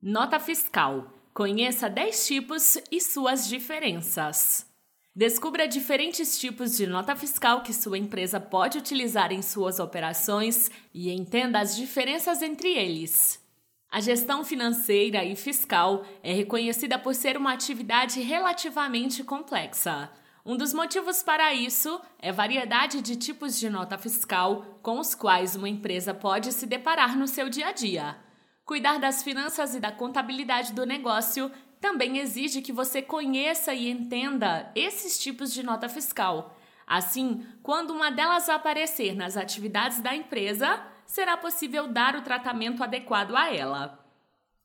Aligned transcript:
Nota 0.00 0.38
fiscal. 0.38 1.12
Conheça 1.34 1.90
10 1.90 2.24
tipos 2.28 2.78
e 2.88 3.00
suas 3.00 3.48
diferenças. 3.48 4.64
Descubra 5.12 5.66
diferentes 5.66 6.38
tipos 6.38 6.76
de 6.76 6.86
nota 6.86 7.16
fiscal 7.16 7.64
que 7.64 7.72
sua 7.72 7.98
empresa 7.98 8.38
pode 8.38 8.78
utilizar 8.78 9.32
em 9.32 9.42
suas 9.42 9.80
operações 9.80 10.70
e 10.94 11.10
entenda 11.10 11.58
as 11.58 11.74
diferenças 11.74 12.42
entre 12.42 12.68
eles. 12.74 13.44
A 13.90 14.00
gestão 14.00 14.44
financeira 14.44 15.24
e 15.24 15.34
fiscal 15.34 16.04
é 16.22 16.32
reconhecida 16.32 16.96
por 16.96 17.12
ser 17.12 17.36
uma 17.36 17.52
atividade 17.52 18.20
relativamente 18.20 19.24
complexa. 19.24 20.08
Um 20.46 20.56
dos 20.56 20.72
motivos 20.72 21.24
para 21.24 21.52
isso 21.52 22.00
é 22.20 22.30
variedade 22.30 23.02
de 23.02 23.16
tipos 23.16 23.58
de 23.58 23.68
nota 23.68 23.98
fiscal 23.98 24.78
com 24.80 25.00
os 25.00 25.16
quais 25.16 25.56
uma 25.56 25.68
empresa 25.68 26.14
pode 26.14 26.52
se 26.52 26.66
deparar 26.66 27.18
no 27.18 27.26
seu 27.26 27.50
dia 27.50 27.66
a 27.66 27.72
dia. 27.72 28.27
Cuidar 28.68 28.98
das 28.98 29.22
finanças 29.22 29.74
e 29.74 29.80
da 29.80 29.90
contabilidade 29.90 30.74
do 30.74 30.84
negócio 30.84 31.50
também 31.80 32.18
exige 32.18 32.60
que 32.60 32.70
você 32.70 33.00
conheça 33.00 33.72
e 33.72 33.88
entenda 33.88 34.70
esses 34.74 35.18
tipos 35.18 35.54
de 35.54 35.62
nota 35.62 35.88
fiscal. 35.88 36.54
Assim, 36.86 37.46
quando 37.62 37.94
uma 37.94 38.10
delas 38.10 38.46
aparecer 38.50 39.16
nas 39.16 39.38
atividades 39.38 40.02
da 40.02 40.14
empresa, 40.14 40.82
será 41.06 41.34
possível 41.34 41.88
dar 41.88 42.14
o 42.14 42.20
tratamento 42.20 42.84
adequado 42.84 43.34
a 43.34 43.50
ela. 43.50 44.06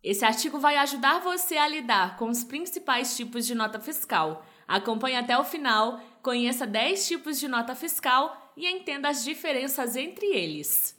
Esse 0.03 0.25
artigo 0.25 0.59
vai 0.59 0.75
ajudar 0.75 1.21
você 1.21 1.55
a 1.55 1.65
lidar 1.65 2.17
com 2.17 2.27
os 2.27 2.43
principais 2.43 3.15
tipos 3.15 3.45
de 3.45 3.55
nota 3.55 3.79
fiscal. 3.79 4.45
Acompanhe 4.67 5.15
até 5.15 5.37
o 5.37 5.45
final, 5.45 6.01
conheça 6.21 6.67
10 6.67 7.07
tipos 7.07 7.39
de 7.39 7.47
nota 7.47 7.73
fiscal 7.73 8.51
e 8.57 8.67
entenda 8.67 9.07
as 9.07 9.23
diferenças 9.23 9.95
entre 9.95 10.25
eles. 10.25 10.93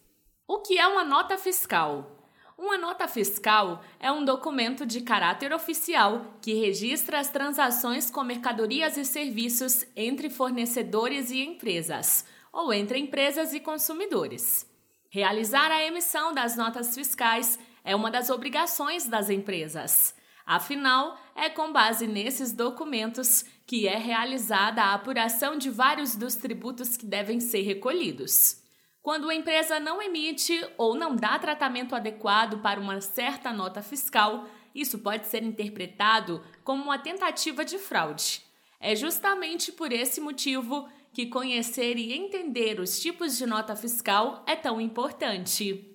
O 0.48 0.60
que 0.60 0.78
é 0.78 0.86
uma 0.86 1.04
nota 1.04 1.36
fiscal? 1.36 2.13
Uma 2.56 2.78
nota 2.78 3.08
fiscal 3.08 3.82
é 3.98 4.12
um 4.12 4.24
documento 4.24 4.86
de 4.86 5.00
caráter 5.00 5.52
oficial 5.52 6.36
que 6.40 6.54
registra 6.54 7.18
as 7.18 7.28
transações 7.28 8.10
com 8.10 8.22
mercadorias 8.22 8.96
e 8.96 9.04
serviços 9.04 9.84
entre 9.96 10.30
fornecedores 10.30 11.32
e 11.32 11.42
empresas, 11.42 12.24
ou 12.52 12.72
entre 12.72 12.98
empresas 12.98 13.52
e 13.52 13.60
consumidores. 13.60 14.70
Realizar 15.10 15.72
a 15.72 15.82
emissão 15.82 16.32
das 16.32 16.56
notas 16.56 16.94
fiscais 16.94 17.58
é 17.84 17.94
uma 17.94 18.10
das 18.10 18.30
obrigações 18.30 19.08
das 19.08 19.30
empresas. 19.30 20.14
Afinal, 20.46 21.18
é 21.34 21.50
com 21.50 21.72
base 21.72 22.06
nesses 22.06 22.52
documentos 22.52 23.44
que 23.66 23.88
é 23.88 23.96
realizada 23.96 24.80
a 24.80 24.94
apuração 24.94 25.58
de 25.58 25.70
vários 25.70 26.14
dos 26.14 26.36
tributos 26.36 26.96
que 26.96 27.06
devem 27.06 27.40
ser 27.40 27.62
recolhidos. 27.62 28.63
Quando 29.04 29.28
a 29.28 29.34
empresa 29.34 29.78
não 29.78 30.00
emite 30.00 30.66
ou 30.78 30.94
não 30.94 31.14
dá 31.14 31.38
tratamento 31.38 31.94
adequado 31.94 32.62
para 32.62 32.80
uma 32.80 33.02
certa 33.02 33.52
nota 33.52 33.82
fiscal, 33.82 34.48
isso 34.74 34.98
pode 35.00 35.26
ser 35.26 35.42
interpretado 35.42 36.42
como 36.64 36.84
uma 36.84 36.98
tentativa 36.98 37.66
de 37.66 37.76
fraude. 37.76 38.42
É 38.80 38.96
justamente 38.96 39.70
por 39.70 39.92
esse 39.92 40.22
motivo 40.22 40.88
que 41.12 41.26
conhecer 41.26 41.98
e 41.98 42.14
entender 42.14 42.80
os 42.80 42.98
tipos 42.98 43.36
de 43.36 43.44
nota 43.44 43.76
fiscal 43.76 44.42
é 44.46 44.56
tão 44.56 44.80
importante. 44.80 45.94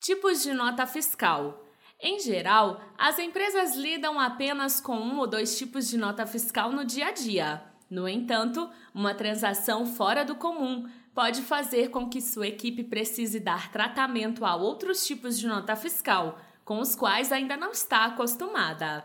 Tipos 0.00 0.42
de 0.42 0.54
nota 0.54 0.86
fiscal. 0.86 1.62
Em 2.00 2.18
geral, 2.20 2.80
as 2.96 3.18
empresas 3.18 3.76
lidam 3.76 4.18
apenas 4.18 4.80
com 4.80 4.96
um 4.96 5.18
ou 5.18 5.26
dois 5.26 5.58
tipos 5.58 5.90
de 5.90 5.98
nota 5.98 6.24
fiscal 6.24 6.72
no 6.72 6.86
dia 6.86 7.08
a 7.08 7.12
dia. 7.12 7.62
No 7.90 8.08
entanto, 8.08 8.70
uma 8.94 9.12
transação 9.12 9.84
fora 9.84 10.24
do 10.24 10.36
comum 10.36 10.88
pode 11.20 11.42
fazer 11.42 11.90
com 11.90 12.08
que 12.08 12.18
sua 12.18 12.46
equipe 12.46 12.82
precise 12.82 13.38
dar 13.38 13.70
tratamento 13.70 14.42
a 14.42 14.56
outros 14.56 15.06
tipos 15.06 15.38
de 15.38 15.46
nota 15.46 15.76
fiscal, 15.76 16.40
com 16.64 16.78
os 16.78 16.94
quais 16.94 17.30
ainda 17.30 17.58
não 17.58 17.72
está 17.72 18.06
acostumada. 18.06 19.04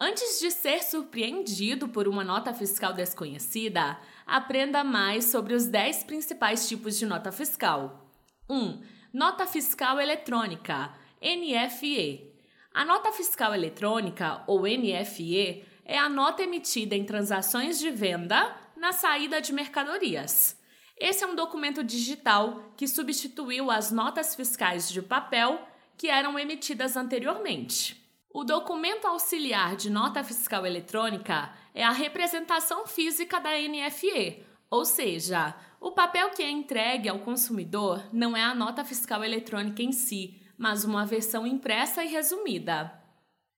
Antes 0.00 0.40
de 0.40 0.50
ser 0.50 0.82
surpreendido 0.82 1.86
por 1.86 2.08
uma 2.08 2.24
nota 2.24 2.52
fiscal 2.52 2.92
desconhecida, 2.92 3.96
aprenda 4.26 4.82
mais 4.82 5.26
sobre 5.26 5.54
os 5.54 5.66
10 5.66 6.02
principais 6.02 6.68
tipos 6.68 6.98
de 6.98 7.06
nota 7.06 7.30
fiscal. 7.30 8.10
1. 8.50 8.82
Nota 9.12 9.46
fiscal 9.46 10.00
eletrônica, 10.00 10.92
NFE. 11.22 12.28
A 12.74 12.84
nota 12.84 13.12
fiscal 13.12 13.54
eletrônica, 13.54 14.42
ou 14.48 14.62
NFE, 14.62 15.64
é 15.84 15.96
a 15.96 16.08
nota 16.08 16.42
emitida 16.42 16.96
em 16.96 17.04
transações 17.04 17.78
de 17.78 17.92
venda 17.92 18.52
na 18.76 18.90
saída 18.90 19.40
de 19.40 19.52
mercadorias. 19.52 20.56
Esse 20.98 21.24
é 21.24 21.26
um 21.26 21.34
documento 21.34 21.84
digital 21.84 22.72
que 22.76 22.88
substituiu 22.88 23.70
as 23.70 23.90
notas 23.90 24.34
fiscais 24.34 24.90
de 24.90 25.02
papel 25.02 25.60
que 25.96 26.08
eram 26.08 26.38
emitidas 26.38 26.96
anteriormente. 26.96 28.02
O 28.30 28.44
documento 28.44 29.06
auxiliar 29.06 29.76
de 29.76 29.90
nota 29.90 30.22
fiscal 30.22 30.66
eletrônica 30.66 31.50
é 31.74 31.84
a 31.84 31.90
representação 31.90 32.86
física 32.86 33.40
da 33.40 33.50
NFE, 33.50 34.44
ou 34.70 34.84
seja, 34.84 35.54
o 35.80 35.92
papel 35.92 36.30
que 36.30 36.42
é 36.42 36.50
entregue 36.50 37.08
ao 37.08 37.20
consumidor 37.20 38.02
não 38.12 38.36
é 38.36 38.42
a 38.42 38.54
nota 38.54 38.84
fiscal 38.84 39.22
eletrônica 39.22 39.82
em 39.82 39.92
si, 39.92 40.40
mas 40.58 40.84
uma 40.84 41.06
versão 41.06 41.46
impressa 41.46 42.04
e 42.04 42.08
resumida. 42.08 42.92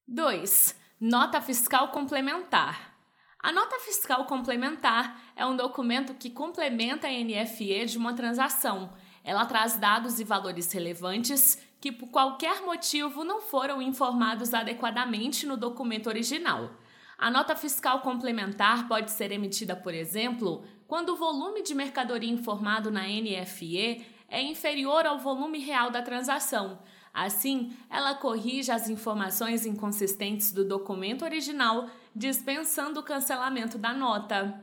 2. 0.07 0.77
Nota 1.01 1.41
fiscal 1.41 1.89
complementar. 1.89 2.98
A 3.41 3.53
nota 3.53 3.79
fiscal 3.79 4.25
complementar 4.25 5.21
é 5.37 5.47
um 5.47 5.57
documento 5.57 6.13
que 6.13 6.29
complementa 6.29 7.07
a 7.07 7.11
NFE 7.11 7.87
de 7.87 7.97
uma 7.97 8.13
transação. 8.13 8.93
Ela 9.23 9.47
traz 9.47 9.77
dados 9.77 10.19
e 10.19 10.25
valores 10.25 10.73
relevantes 10.73 11.63
que, 11.81 11.93
por 11.93 12.09
qualquer 12.09 12.63
motivo, 12.63 13.23
não 13.23 13.41
foram 13.41 13.81
informados 13.81 14.53
adequadamente 14.53 15.47
no 15.47 15.57
documento 15.57 16.09
original. 16.09 16.71
A 17.17 17.31
nota 17.31 17.55
fiscal 17.55 18.01
complementar 18.01 18.89
pode 18.89 19.13
ser 19.13 19.31
emitida, 19.31 19.77
por 19.77 19.95
exemplo, 19.95 20.65
quando 20.89 21.11
o 21.11 21.17
volume 21.17 21.63
de 21.63 21.77
mercadoria 21.77 22.33
informado 22.33 22.91
na 22.91 23.07
NFE 23.07 24.05
é 24.29 24.43
inferior 24.43 25.07
ao 25.07 25.19
volume 25.19 25.59
real 25.61 25.93
da 25.93 26.03
transação. 26.03 26.81
Assim, 27.25 27.77
ela 27.91 28.15
corrige 28.15 28.71
as 28.71 28.89
informações 28.89 29.67
inconsistentes 29.67 30.53
do 30.53 30.65
documento 30.65 31.25
original, 31.25 31.91
dispensando 32.15 33.01
o 33.01 33.03
cancelamento 33.03 33.77
da 33.77 33.93
nota. 33.93 34.63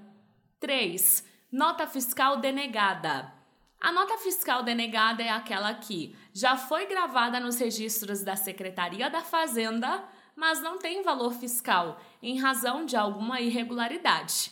3. 0.62 1.28
Nota 1.52 1.86
fiscal 1.86 2.38
denegada. 2.38 3.34
A 3.82 3.92
nota 3.92 4.18
fiscal 4.20 4.64
denegada 4.64 5.22
é 5.22 5.30
aquela 5.30 5.74
que 5.74 6.16
já 6.34 6.56
foi 6.56 6.86
gravada 6.86 7.42
nos 7.42 7.60
registros 7.60 8.24
da 8.24 8.38
Secretaria 8.38 9.10
da 9.10 9.20
Fazenda, 9.20 10.06
mas 10.34 10.62
não 10.62 10.80
tem 10.80 11.04
valor 11.04 11.34
fiscal 11.34 12.00
em 12.24 12.40
razão 12.40 12.86
de 12.86 12.96
alguma 12.96 13.42
irregularidade. 13.42 14.50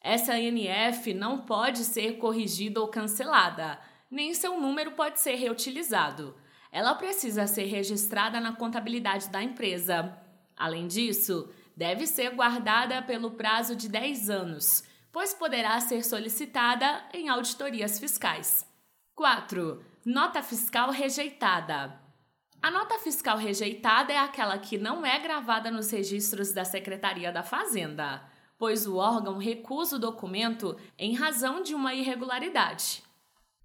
Essa 0.00 0.40
NF 0.40 1.14
não 1.14 1.38
pode 1.38 1.84
ser 1.84 2.18
corrigida 2.18 2.80
ou 2.80 2.88
cancelada, 2.88 3.78
nem 4.10 4.34
seu 4.34 4.60
número 4.60 4.90
pode 4.90 5.20
ser 5.20 5.36
reutilizado 5.36 6.34
ela 6.74 6.96
precisa 6.96 7.46
ser 7.46 7.66
registrada 7.66 8.40
na 8.40 8.52
contabilidade 8.52 9.28
da 9.28 9.40
empresa. 9.40 10.18
Além 10.56 10.88
disso, 10.88 11.48
deve 11.76 12.04
ser 12.04 12.34
guardada 12.34 13.00
pelo 13.00 13.30
prazo 13.30 13.76
de 13.76 13.88
10 13.88 14.28
anos, 14.28 14.82
pois 15.12 15.32
poderá 15.32 15.78
ser 15.78 16.04
solicitada 16.04 17.04
em 17.12 17.28
auditorias 17.28 18.00
fiscais. 18.00 18.66
4. 19.14 19.84
Nota 20.04 20.42
fiscal 20.42 20.90
rejeitada. 20.90 21.96
A 22.60 22.72
nota 22.72 22.98
fiscal 22.98 23.38
rejeitada 23.38 24.12
é 24.12 24.18
aquela 24.18 24.58
que 24.58 24.76
não 24.76 25.06
é 25.06 25.16
gravada 25.20 25.70
nos 25.70 25.92
registros 25.92 26.50
da 26.50 26.64
Secretaria 26.64 27.30
da 27.30 27.44
Fazenda, 27.44 28.20
pois 28.58 28.84
o 28.84 28.96
órgão 28.96 29.38
recusa 29.38 29.94
o 29.94 30.00
documento 30.00 30.76
em 30.98 31.14
razão 31.14 31.62
de 31.62 31.72
uma 31.72 31.94
irregularidade. 31.94 33.04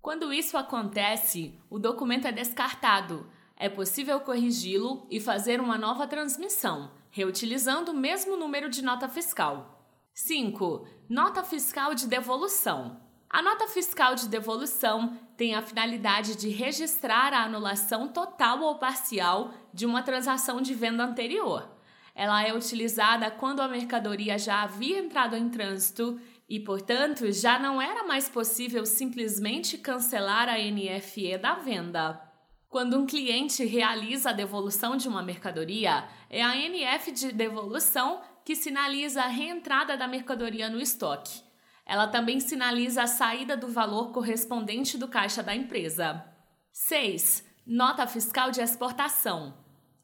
Quando 0.02 0.34
isso 0.34 0.58
acontece, 0.58 1.60
o 1.70 1.78
documento 1.78 2.26
é 2.26 2.32
descartado. 2.32 3.30
É 3.58 3.68
possível 3.68 4.22
corrigi-lo 4.22 5.06
e 5.12 5.20
fazer 5.20 5.60
uma 5.60 5.78
nova 5.78 6.08
transmissão, 6.08 6.92
reutilizando 7.12 7.92
o 7.92 7.96
mesmo 7.96 8.38
número 8.38 8.70
de 8.70 8.82
nota 8.82 9.10
fiscal. 9.10 9.86
5. 10.14 10.88
Nota 11.10 11.44
fiscal 11.44 11.94
de 11.94 12.08
devolução. 12.08 13.02
A 13.30 13.42
nota 13.42 13.68
fiscal 13.68 14.16
de 14.16 14.30
devolução 14.30 15.20
tem 15.36 15.54
a 15.54 15.62
finalidade 15.62 16.38
de 16.38 16.50
registrar 16.50 17.34
a 17.34 17.44
anulação 17.44 18.08
total 18.08 18.62
ou 18.62 18.76
parcial 18.76 19.54
de 19.74 19.86
uma 19.86 20.02
transação 20.02 20.62
de 20.62 20.74
venda 20.74 21.04
anterior. 21.04 21.70
Ela 22.16 22.44
é 22.44 22.54
utilizada 22.54 23.30
quando 23.30 23.60
a 23.60 23.68
mercadoria 23.68 24.38
já 24.38 24.64
havia 24.64 25.00
entrado 25.00 25.36
em 25.36 25.50
trânsito 25.50 26.20
e, 26.50 26.60
portanto, 26.60 27.32
já 27.32 27.60
não 27.60 27.80
era 27.80 28.04
mais 28.04 28.28
possível 28.28 28.84
simplesmente 28.84 29.78
cancelar 29.78 30.50
a 30.50 30.58
NFE 30.58 31.38
da 31.38 31.54
venda. 31.54 32.20
Quando 32.68 32.98
um 32.98 33.06
cliente 33.06 33.64
realiza 33.64 34.32
a 34.32 34.34
devolução 34.34 34.98
de 34.98 35.08
uma 35.08 35.22
mercadoria, 35.22 36.08
é 36.30 36.44
a 36.44 36.58
NF 36.58 37.12
de 37.12 37.32
devolução 37.32 38.22
que 38.44 38.56
sinaliza 38.56 39.22
a 39.22 39.28
reentrada 39.28 39.96
da 39.96 40.08
mercadoria 40.08 40.70
no 40.70 40.82
estoque. 40.82 41.44
Ela 41.86 42.08
também 42.08 42.40
sinaliza 42.40 43.04
a 43.04 43.08
saída 43.08 43.56
do 43.56 43.68
valor 43.68 44.12
correspondente 44.12 44.98
do 44.98 45.08
caixa 45.08 45.44
da 45.44 45.56
empresa. 45.56 46.24
6. 46.72 47.44
Nota 47.66 48.08
fiscal 48.08 48.50
de 48.50 48.62
exportação. 48.62 49.56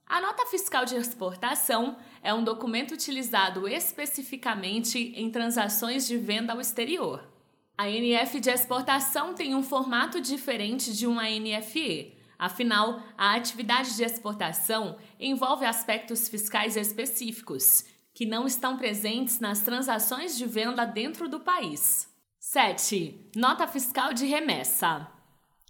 A 0.07 0.21
nota 0.21 0.45
fiscal 0.45 0.85
de 0.85 0.95
exportação 0.95 1.97
é 2.25 2.33
um 2.33 2.43
documento 2.43 2.95
utilizado 2.95 3.67
especificamente 3.67 5.13
em 5.15 5.29
transações 5.29 6.07
de 6.07 6.17
venda 6.17 6.53
ao 6.53 6.59
exterior. 6.59 7.23
A 7.77 7.87
NF 7.87 8.39
de 8.39 8.49
exportação 8.49 9.35
tem 9.35 9.53
um 9.53 9.61
formato 9.61 10.19
diferente 10.19 10.91
de 10.91 11.05
uma 11.05 11.29
NFE. 11.29 12.17
Afinal, 12.39 12.99
a 13.15 13.35
atividade 13.35 13.95
de 13.95 14.03
exportação 14.03 14.97
envolve 15.19 15.67
aspectos 15.67 16.27
fiscais 16.27 16.75
específicos, 16.75 17.85
que 18.11 18.25
não 18.25 18.47
estão 18.47 18.75
presentes 18.75 19.39
nas 19.39 19.59
transações 19.59 20.35
de 20.35 20.47
venda 20.47 20.83
dentro 20.83 21.29
do 21.29 21.41
país. 21.41 22.09
7. 22.39 23.29
Nota 23.35 23.67
fiscal 23.67 24.13
de 24.13 24.25
remessa. 24.25 25.07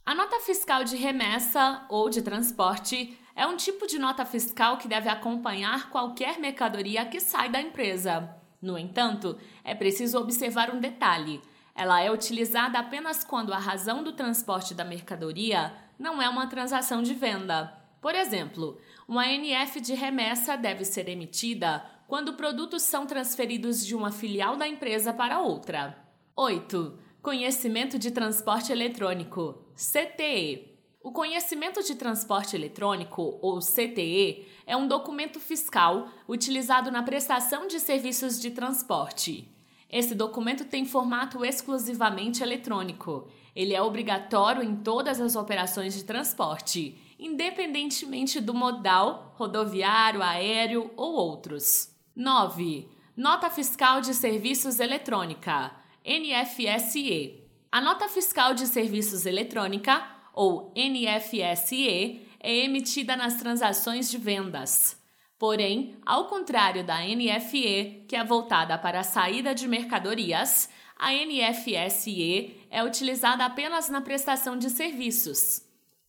A 0.06 0.16
nota 0.16 0.40
fiscal 0.40 0.86
de 0.86 0.96
remessa 0.96 1.86
ou 1.90 2.10
de 2.10 2.22
transporte 2.22 3.18
é 3.36 3.46
um 3.46 3.58
tipo 3.58 3.86
de 3.86 4.00
nota 4.00 4.24
fiscal 4.24 4.78
que 4.78 4.88
deve 4.88 5.10
acompanhar 5.10 5.90
qualquer 5.90 6.40
mercadoria 6.40 7.06
que 7.06 7.20
sai 7.20 7.50
da 7.50 7.60
empresa. 7.60 8.34
No 8.62 8.78
entanto, 8.78 9.38
é 9.64 9.76
preciso 9.76 10.18
observar 10.18 10.74
um 10.74 10.80
detalhe. 10.80 11.42
Ela 11.76 12.02
é 12.02 12.10
utilizada 12.10 12.80
apenas 12.80 13.26
quando 13.26 13.54
a 13.54 13.60
razão 13.60 14.02
do 14.02 14.14
transporte 14.14 14.74
da 14.74 14.86
mercadoria 14.86 15.76
não 16.00 16.22
é 16.22 16.30
uma 16.30 16.48
transação 16.48 17.04
de 17.04 17.14
venda. 17.14 17.78
Por 18.02 18.16
exemplo, 18.16 18.80
uma 19.08 19.28
NF 19.28 19.82
de 19.82 19.94
remessa 19.94 20.56
deve 20.56 20.86
ser 20.86 21.10
emitida 21.10 21.84
quando 22.08 22.36
produtos 22.36 22.84
são 22.84 23.06
transferidos 23.06 23.86
de 23.86 23.96
uma 23.96 24.12
filial 24.12 24.56
da 24.56 24.68
empresa 24.68 25.12
para 25.12 25.40
outra. 25.40 25.98
8. 26.36 27.00
Conhecimento 27.22 28.00
de 28.00 28.12
transporte 28.12 28.72
eletrônico 28.72 29.66
CTE 29.76 30.75
o 31.06 31.12
conhecimento 31.12 31.84
de 31.84 31.94
transporte 31.94 32.56
eletrônico, 32.56 33.38
ou 33.40 33.60
CTE, 33.60 34.48
é 34.66 34.76
um 34.76 34.88
documento 34.88 35.40
fiscal 35.40 36.10
utilizado 36.28 36.90
na 36.90 37.04
prestação 37.04 37.68
de 37.68 37.80
serviços 37.80 38.42
de 38.42 38.50
transporte. 38.50 39.48
Esse 39.88 40.16
documento 40.16 40.66
tem 40.66 40.84
formato 40.84 41.46
exclusivamente 41.46 42.42
eletrônico. 42.42 43.28
Ele 43.56 43.76
é 43.76 43.82
obrigatório 43.84 44.64
em 44.64 44.78
todas 44.78 45.22
as 45.22 45.36
operações 45.36 45.94
de 45.94 46.04
transporte, 46.04 46.98
independentemente 47.20 48.42
do 48.42 48.56
modal, 48.56 49.32
rodoviário, 49.38 50.24
aéreo 50.24 50.90
ou 50.98 51.14
outros. 51.14 51.96
9. 52.16 52.90
Nota 53.16 53.52
Fiscal 53.52 54.02
de 54.02 54.16
Serviços 54.16 54.80
Eletrônica, 54.80 55.72
NFSE. 56.04 57.44
A 57.72 57.80
nota 57.80 58.10
fiscal 58.10 58.56
de 58.56 58.66
serviços 58.66 59.28
eletrônica 59.28 60.15
ou 60.36 60.72
NFSE, 60.76 62.22
é 62.40 62.56
emitida 62.58 63.16
nas 63.16 63.36
transações 63.36 64.12
de 64.12 64.18
vendas. 64.18 65.02
Porém, 65.40 65.96
ao 66.06 66.28
contrário 66.28 66.84
da 66.84 67.02
NFE, 67.02 68.06
que 68.08 68.16
é 68.16 68.24
voltada 68.24 68.78
para 68.78 69.00
a 69.00 69.04
saída 69.04 69.56
de 69.56 69.68
mercadorias, 69.68 70.70
a 70.98 71.12
NFSE 71.12 72.56
é 72.70 72.84
utilizada 72.84 73.46
apenas 73.46 73.90
na 73.90 74.02
prestação 74.02 74.58
de 74.58 74.70
serviços. 74.70 75.62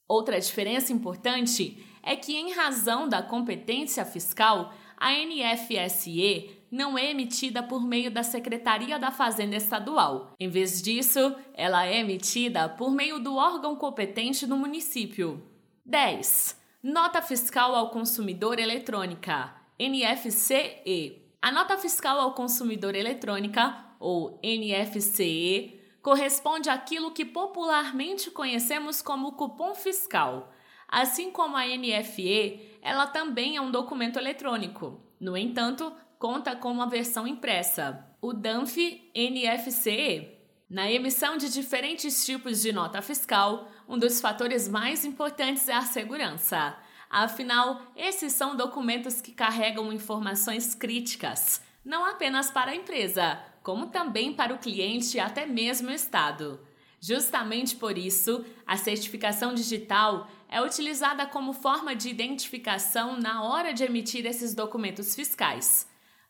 Outra 0.09 0.39
diferença 0.41 0.93
importante 0.93 1.85
é 2.03 2.15
que, 2.15 2.37
em 2.37 2.53
razão 2.53 3.09
da 3.09 3.23
competência 3.23 4.05
fiscal, 4.05 4.73
a 4.97 5.13
NFSE 5.13 6.56
não 6.71 6.97
é 6.97 7.11
emitida 7.11 7.63
por 7.63 7.83
meio 7.83 8.11
da 8.11 8.23
Secretaria 8.23 8.99
da 8.99 9.11
Fazenda 9.11 9.57
Estadual. 9.57 10.35
Em 10.39 10.49
vez 10.49 10.83
disso, 10.83 11.35
ela 11.55 11.87
é 11.87 11.99
emitida 11.99 12.69
por 12.69 12.91
meio 12.91 13.19
do 13.19 13.37
órgão 13.37 13.77
competente 13.77 14.47
do 14.47 14.57
município. 14.57 15.43
10. 15.85 16.61
Nota 16.83 17.23
Fiscal 17.23 17.75
ao 17.75 17.91
Consumidor 17.91 18.59
Eletrônica 18.59 19.55
NFCE. 19.79 21.23
A 21.43 21.53
nota 21.53 21.77
fiscal 21.77 22.19
ao 22.19 22.33
consumidor 22.33 22.95
eletrônica, 22.95 23.77
ou 24.01 24.41
NFCE, 24.43 25.79
corresponde 26.03 26.71
àquilo 26.71 27.11
que 27.11 27.25
popularmente 27.25 28.31
conhecemos 28.31 29.03
como 29.03 29.33
cupom 29.33 29.75
fiscal. 29.75 30.51
Assim 30.89 31.31
como 31.31 31.57
a 31.57 31.67
NFE, 31.67 32.79
ela 32.81 33.07
também 33.07 33.57
é 33.57 33.61
um 33.61 33.71
documento 33.71 34.19
eletrônico. 34.19 35.01
No 35.21 35.37
entanto, 35.37 35.93
conta 36.19 36.57
com 36.57 36.71
uma 36.71 36.89
versão 36.89 37.27
impressa, 37.27 38.07
o 38.21 38.33
DANF 38.33 38.77
NFCE. 39.15 40.37
Na 40.69 40.91
emissão 40.91 41.37
de 41.37 41.53
diferentes 41.53 42.25
tipos 42.27 42.61
de 42.61 42.73
nota 42.73 43.01
fiscal, 43.01 43.71
um 43.89 43.97
dos 43.97 44.21
fatores 44.21 44.69
mais 44.69 45.05
importantes 45.05 45.69
é 45.69 45.75
a 45.75 45.83
segurança. 45.83 46.77
Afinal, 47.09 47.83
esses 47.95 48.33
são 48.33 48.57
documentos 48.57 49.21
que 49.21 49.31
carregam 49.31 49.93
informações 49.93 50.75
críticas, 50.75 51.63
não 51.85 52.05
apenas 52.05 52.51
para 52.51 52.73
a 52.73 52.75
empresa, 52.75 53.41
como 53.63 53.87
também 53.87 54.33
para 54.33 54.53
o 54.53 54.59
cliente 54.59 55.17
e 55.17 55.21
até 55.21 55.47
mesmo 55.47 55.89
o 55.89 55.93
Estado. 55.93 56.61
Justamente 57.01 57.77
por 57.77 57.97
isso, 57.97 58.45
a 58.67 58.77
certificação 58.77 59.55
digital 59.55 60.29
é 60.49 60.61
utilizada 60.61 61.27
como 61.27 61.53
forma 61.53 61.95
de 61.95 62.09
identificação 62.09 63.17
na 63.17 63.45
hora 63.45 63.73
de 63.73 63.85
emitir 63.85 64.27
esses 64.27 64.55
documentos 64.55 65.15
fiscais. 65.15 65.87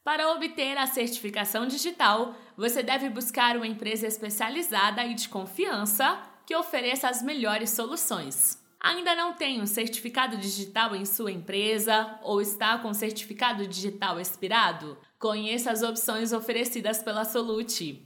Para 0.06 0.30
obter 0.30 0.78
a 0.78 0.86
certificação 0.86 1.66
digital, 1.66 2.32
você 2.56 2.80
deve 2.80 3.08
buscar 3.08 3.56
uma 3.56 3.66
empresa 3.66 4.06
especializada 4.06 5.04
e 5.04 5.14
de 5.14 5.28
confiança 5.28 6.22
que 6.46 6.54
ofereça 6.54 7.08
as 7.08 7.22
melhores 7.22 7.70
soluções. 7.70 8.64
Ainda 8.78 9.16
não 9.16 9.32
tem 9.32 9.60
um 9.60 9.66
certificado 9.66 10.36
digital 10.36 10.94
em 10.94 11.04
sua 11.04 11.32
empresa 11.32 12.20
ou 12.22 12.40
está 12.40 12.78
com 12.78 12.94
certificado 12.94 13.66
digital 13.66 14.20
expirado? 14.20 14.96
Conheça 15.18 15.72
as 15.72 15.82
opções 15.82 16.32
oferecidas 16.32 17.02
pela 17.02 17.24
Solute. 17.24 18.05